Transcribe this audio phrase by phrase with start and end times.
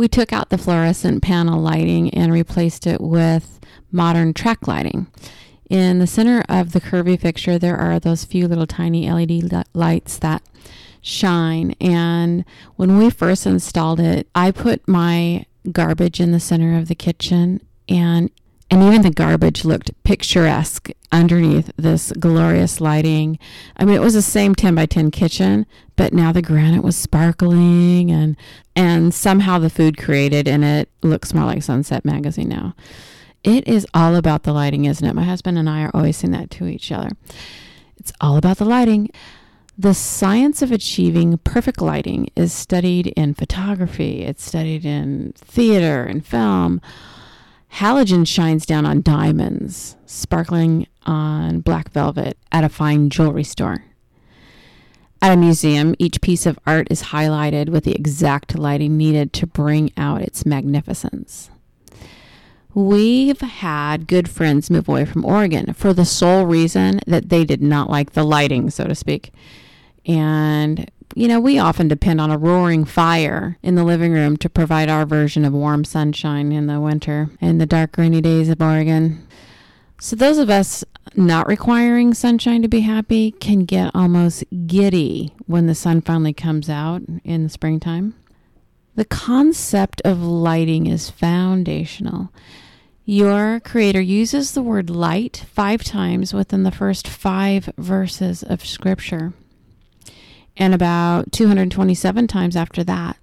[0.00, 3.60] we took out the fluorescent panel lighting and replaced it with
[3.92, 5.06] modern track lighting.
[5.68, 10.16] In the center of the curvy fixture, there are those few little tiny LED lights
[10.20, 10.42] that
[11.02, 11.74] shine.
[11.82, 16.94] And when we first installed it, I put my garbage in the center of the
[16.94, 18.30] kitchen and
[18.70, 23.38] and even the garbage looked picturesque underneath this glorious lighting.
[23.76, 25.66] I mean, it was the same 10 by 10 kitchen,
[25.96, 28.36] but now the granite was sparkling and
[28.76, 32.74] and somehow the food created in it looks more like Sunset magazine now.
[33.42, 35.14] It is all about the lighting, isn't it?
[35.14, 37.10] My husband and I are always saying that to each other.
[37.98, 39.10] It's all about the lighting.
[39.76, 46.24] The science of achieving perfect lighting is studied in photography, it's studied in theater and
[46.24, 46.82] film.
[47.74, 53.84] Halogen shines down on diamonds, sparkling on black velvet at a fine jewelry store.
[55.22, 59.46] At a museum, each piece of art is highlighted with the exact lighting needed to
[59.46, 61.50] bring out its magnificence.
[62.72, 67.60] We've had good friends move away from Oregon for the sole reason that they did
[67.60, 69.32] not like the lighting, so to speak.
[70.06, 74.48] And, you know, we often depend on a roaring fire in the living room to
[74.48, 78.62] provide our version of warm sunshine in the winter and the dark, rainy days of
[78.62, 79.26] Oregon.
[80.00, 85.66] So, those of us not requiring sunshine to be happy can get almost giddy when
[85.66, 88.14] the sun finally comes out in the springtime.
[88.94, 92.32] The concept of lighting is foundational.
[93.04, 99.32] Your creator uses the word light five times within the first five verses of Scripture
[100.60, 103.16] and about 227 times after that.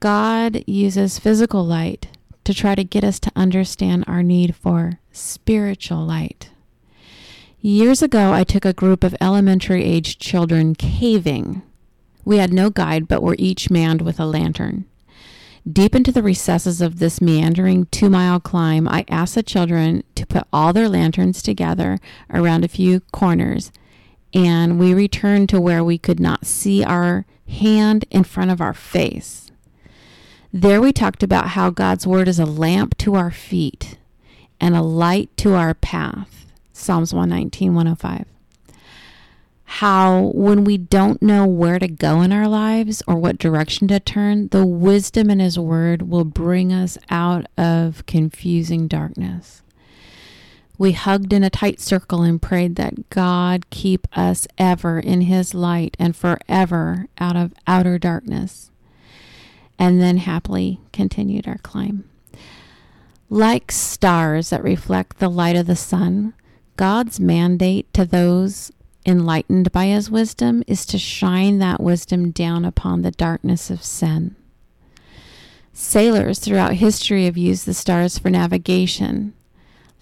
[0.00, 2.08] God uses physical light
[2.44, 6.50] to try to get us to understand our need for spiritual light.
[7.60, 11.62] Years ago, I took a group of elementary aged children caving.
[12.24, 14.86] We had no guide, but were each manned with a lantern.
[15.70, 20.26] Deep into the recesses of this meandering two mile climb, I asked the children to
[20.26, 21.98] put all their lanterns together
[22.32, 23.70] around a few corners
[24.34, 28.74] and we returned to where we could not see our hand in front of our
[28.74, 29.50] face.
[30.52, 33.98] There we talked about how God's word is a lamp to our feet
[34.60, 36.46] and a light to our path.
[36.72, 38.26] Psalms 119, 105.
[39.64, 44.00] How, when we don't know where to go in our lives or what direction to
[44.00, 49.62] turn, the wisdom in His Word will bring us out of confusing darkness.
[50.78, 55.52] We hugged in a tight circle and prayed that God keep us ever in His
[55.52, 58.70] light and forever out of outer darkness.
[59.76, 62.08] And then happily continued our climb.
[63.28, 66.32] Like stars that reflect the light of the sun,
[66.76, 68.70] God's mandate to those
[69.04, 74.36] enlightened by His wisdom is to shine that wisdom down upon the darkness of sin.
[75.72, 79.34] Sailors throughout history have used the stars for navigation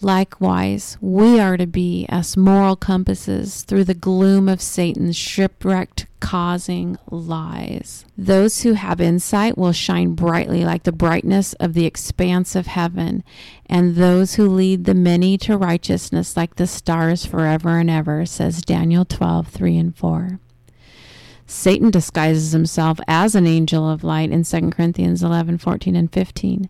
[0.03, 6.99] Likewise, we are to be as moral compasses through the gloom of Satan's shipwrecked, causing
[7.11, 8.05] lies.
[8.17, 13.25] Those who have insight will shine brightly like the brightness of the expanse of heaven,
[13.67, 18.61] and those who lead the many to righteousness like the stars forever and ever, says
[18.61, 20.41] Daniel 12 3 and 4.
[21.47, 26.69] Satan disguises himself as an angel of light in 2 Corinthians 11, 14, and 15.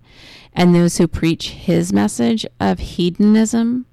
[0.53, 3.87] And those who preach his message of hedonism,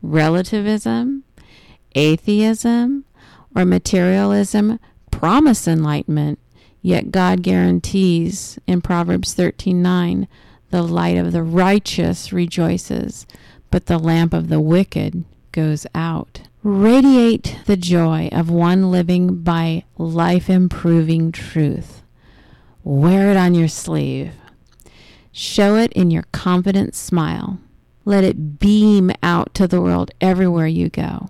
[0.00, 1.24] relativism,
[1.94, 3.04] atheism,
[3.54, 4.78] or materialism
[5.10, 6.38] promise enlightenment,
[6.82, 10.28] yet God guarantees in Proverbs 13:9,
[10.70, 13.26] the light of the righteous rejoices,
[13.70, 16.42] but the lamp of the wicked goes out.
[16.64, 22.02] Radiate the joy of one living by life improving truth.
[22.82, 24.32] Wear it on your sleeve.
[25.30, 27.60] Show it in your confident smile.
[28.04, 31.28] Let it beam out to the world everywhere you go.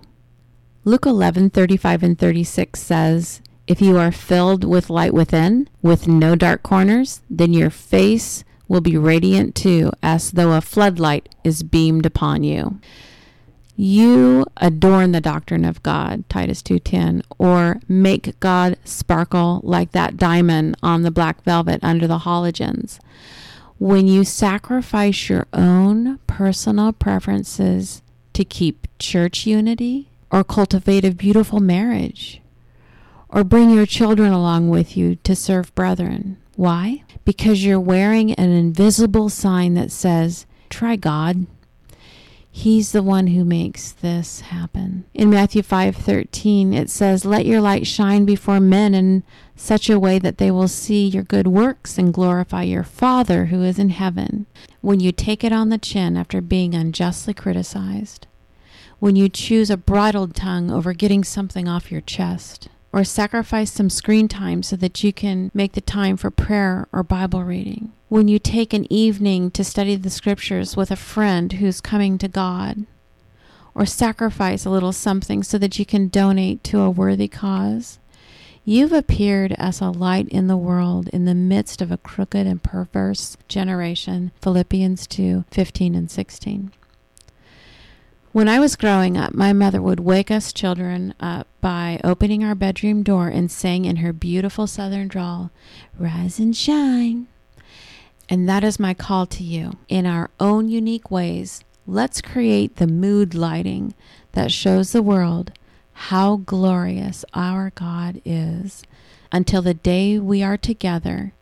[0.83, 6.35] Luke 11 35 and 36 says, If you are filled with light within, with no
[6.35, 12.07] dark corners, then your face will be radiant too, as though a floodlight is beamed
[12.07, 12.79] upon you
[13.79, 20.75] you adorn the doctrine of God, Titus 2:10, or make God sparkle like that diamond
[20.83, 22.99] on the black velvet under the halogens.
[23.77, 28.01] When you sacrifice your own personal preferences
[28.33, 32.41] to keep church unity or cultivate a beautiful marriage
[33.29, 36.35] or bring your children along with you to serve brethren.
[36.57, 37.03] Why?
[37.23, 41.45] Because you're wearing an invisible sign that says, try God.
[42.59, 45.05] He's the one who makes this happen.
[45.13, 49.23] In Matthew 5:13 it says, "Let your light shine before men in
[49.55, 53.63] such a way that they will see your good works and glorify your Father who
[53.63, 54.45] is in heaven."
[54.81, 58.27] When you take it on the chin after being unjustly criticized,
[58.99, 63.89] when you choose a bridled tongue over getting something off your chest, or sacrifice some
[63.89, 67.91] screen time so that you can make the time for prayer or Bible reading.
[68.07, 72.27] When you take an evening to study the scriptures with a friend who's coming to
[72.27, 72.85] God,
[73.75, 77.99] or sacrifice a little something so that you can donate to a worthy cause.
[78.65, 82.61] You've appeared as a light in the world in the midst of a crooked and
[82.61, 84.31] perverse generation.
[84.41, 86.71] Philippians 2 15 and 16.
[88.39, 92.55] When I was growing up, my mother would wake us children up by opening our
[92.55, 95.51] bedroom door and saying in her beautiful southern drawl,
[95.97, 97.27] Rise and shine.
[98.29, 99.73] And that is my call to you.
[99.89, 103.93] In our own unique ways, let's create the mood lighting
[104.31, 105.51] that shows the world
[105.91, 108.83] how glorious our God is
[109.33, 111.33] until the day we are together.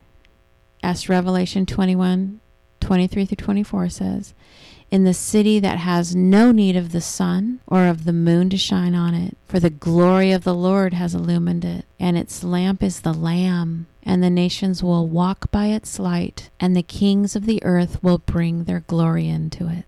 [0.81, 2.39] As Revelation 21
[2.79, 4.33] 23 through 24 says,
[4.89, 8.57] in the city that has no need of the sun or of the moon to
[8.57, 9.37] shine on it.
[9.47, 13.87] For the glory of the Lord has illumined it, and its lamp is the Lamb.
[14.03, 18.19] And the nations will walk by its light, and the kings of the earth will
[18.19, 19.85] bring their glory into it.